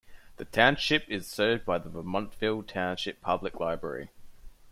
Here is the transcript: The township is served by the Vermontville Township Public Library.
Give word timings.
The 0.37 0.45
township 0.45 1.07
is 1.09 1.27
served 1.27 1.63
by 1.63 1.77
the 1.77 1.87
Vermontville 1.91 2.65
Township 2.65 3.21
Public 3.21 3.59
Library. 3.59 4.09